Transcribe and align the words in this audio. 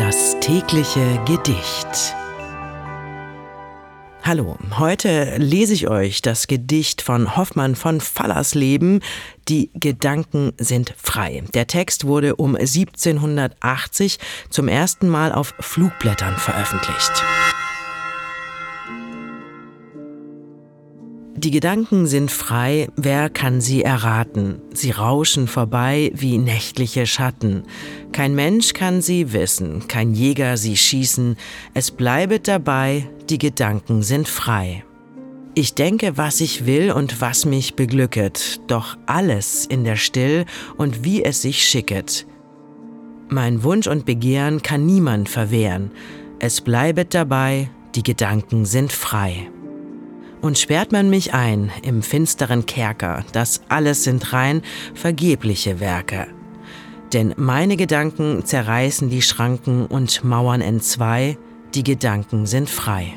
Das 0.00 0.40
tägliche 0.40 1.20
Gedicht. 1.26 2.14
Hallo, 4.22 4.56
heute 4.78 5.36
lese 5.36 5.74
ich 5.74 5.88
euch 5.88 6.22
das 6.22 6.46
Gedicht 6.46 7.02
von 7.02 7.36
Hoffmann 7.36 7.76
von 7.76 8.00
Fallersleben. 8.00 9.02
Die 9.50 9.68
Gedanken 9.74 10.54
sind 10.56 10.94
frei. 10.96 11.42
Der 11.52 11.66
Text 11.66 12.06
wurde 12.06 12.36
um 12.36 12.56
1780 12.56 14.18
zum 14.48 14.68
ersten 14.68 15.06
Mal 15.10 15.32
auf 15.32 15.52
Flugblättern 15.60 16.38
veröffentlicht. 16.38 17.22
Die 21.42 21.50
Gedanken 21.50 22.06
sind 22.06 22.30
frei, 22.30 22.88
wer 22.96 23.30
kann 23.30 23.62
sie 23.62 23.82
erraten? 23.82 24.60
Sie 24.74 24.90
rauschen 24.90 25.48
vorbei 25.48 26.12
wie 26.14 26.36
nächtliche 26.36 27.06
Schatten. 27.06 27.62
Kein 28.12 28.34
Mensch 28.34 28.74
kann 28.74 29.00
sie 29.00 29.32
wissen, 29.32 29.88
kein 29.88 30.12
Jäger 30.12 30.58
sie 30.58 30.76
schießen. 30.76 31.36
Es 31.72 31.92
bleibet 31.92 32.46
dabei, 32.46 33.08
die 33.30 33.38
Gedanken 33.38 34.02
sind 34.02 34.28
frei. 34.28 34.84
Ich 35.54 35.72
denke, 35.72 36.18
was 36.18 36.42
ich 36.42 36.66
will 36.66 36.92
und 36.92 37.22
was 37.22 37.46
mich 37.46 37.74
beglücket, 37.74 38.60
doch 38.66 38.98
alles 39.06 39.64
in 39.64 39.84
der 39.84 39.96
Still 39.96 40.44
und 40.76 41.04
wie 41.04 41.24
es 41.24 41.40
sich 41.40 41.64
schicket. 41.64 42.26
Mein 43.30 43.62
Wunsch 43.62 43.86
und 43.86 44.04
Begehren 44.04 44.60
kann 44.60 44.84
niemand 44.84 45.30
verwehren. 45.30 45.90
Es 46.38 46.60
bleibet 46.60 47.14
dabei, 47.14 47.70
die 47.94 48.02
Gedanken 48.02 48.66
sind 48.66 48.92
frei. 48.92 49.50
Und 50.40 50.58
sperrt 50.58 50.90
man 50.92 51.10
mich 51.10 51.34
ein 51.34 51.70
im 51.82 52.02
finsteren 52.02 52.64
Kerker, 52.64 53.24
das 53.32 53.60
alles 53.68 54.04
sind 54.04 54.32
rein 54.32 54.62
vergebliche 54.94 55.80
Werke. 55.80 56.28
Denn 57.12 57.34
meine 57.36 57.76
Gedanken 57.76 58.44
zerreißen 58.44 59.10
die 59.10 59.22
Schranken 59.22 59.86
und 59.86 60.24
Mauern 60.24 60.60
entzwei, 60.60 61.36
die 61.74 61.84
Gedanken 61.84 62.46
sind 62.46 62.70
frei. 62.70 63.12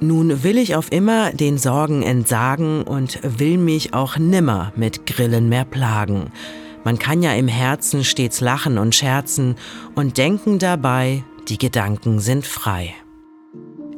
Nun 0.00 0.42
will 0.42 0.58
ich 0.58 0.74
auf 0.74 0.90
immer 0.90 1.32
den 1.32 1.58
Sorgen 1.58 2.02
entsagen 2.02 2.82
und 2.82 3.20
will 3.22 3.56
mich 3.56 3.94
auch 3.94 4.16
nimmer 4.16 4.72
mit 4.74 5.06
Grillen 5.06 5.48
mehr 5.48 5.64
plagen. 5.64 6.32
Man 6.84 6.98
kann 6.98 7.22
ja 7.22 7.32
im 7.34 7.46
Herzen 7.46 8.02
stets 8.02 8.40
lachen 8.40 8.78
und 8.78 8.94
scherzen 8.94 9.54
und 9.94 10.18
denken 10.18 10.58
dabei, 10.58 11.22
die 11.48 11.58
Gedanken 11.58 12.18
sind 12.18 12.46
frei. 12.46 12.94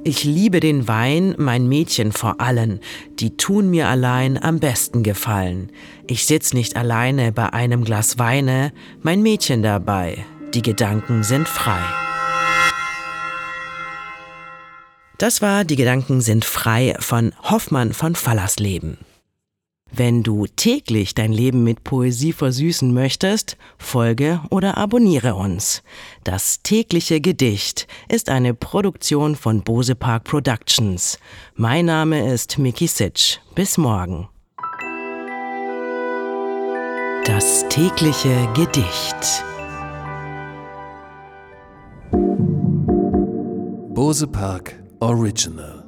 Ich 0.06 0.22
liebe 0.22 0.60
den 0.60 0.86
Wein, 0.86 1.34
mein 1.38 1.66
Mädchen 1.66 2.12
vor 2.12 2.38
allen, 2.38 2.80
die 3.20 3.38
tun 3.38 3.70
mir 3.70 3.88
allein 3.88 4.40
am 4.40 4.60
besten 4.60 5.02
gefallen. 5.02 5.72
Ich 6.06 6.26
sitz 6.26 6.52
nicht 6.52 6.76
alleine 6.76 7.32
bei 7.32 7.54
einem 7.54 7.84
Glas 7.84 8.18
Weine, 8.18 8.74
mein 9.00 9.22
Mädchen 9.22 9.62
dabei, 9.62 10.26
die 10.52 10.60
Gedanken 10.60 11.22
sind 11.22 11.48
frei. 11.48 11.80
Das 15.16 15.40
war 15.40 15.64
Die 15.64 15.76
Gedanken 15.76 16.20
sind 16.20 16.44
frei 16.44 16.96
von 16.98 17.32
Hoffmann 17.42 17.94
von 17.94 18.14
Fallersleben. 18.14 18.98
Wenn 19.92 20.22
du 20.22 20.46
täglich 20.46 21.14
dein 21.14 21.32
Leben 21.32 21.62
mit 21.62 21.84
Poesie 21.84 22.32
versüßen 22.32 22.92
möchtest, 22.92 23.56
folge 23.78 24.40
oder 24.50 24.76
abonniere 24.76 25.34
uns. 25.34 25.82
Das 26.24 26.62
tägliche 26.62 27.20
Gedicht 27.20 27.86
ist 28.08 28.28
eine 28.28 28.54
Produktion 28.54 29.36
von 29.36 29.62
Bose 29.62 29.94
Park 29.94 30.24
Productions. 30.24 31.18
Mein 31.54 31.86
Name 31.86 32.32
ist 32.32 32.58
Miki 32.58 32.88
Sitsch. 32.88 33.38
Bis 33.54 33.78
morgen. 33.78 34.28
Das 37.24 37.64
tägliche 37.68 38.48
Gedicht. 38.54 39.44
Bose 43.94 44.26
Park 44.26 44.74
Original 45.00 45.83